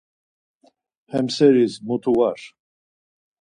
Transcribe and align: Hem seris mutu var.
Hem 1.11 1.27
seris 1.35 1.75
mutu 1.87 2.11
var. 2.17 2.39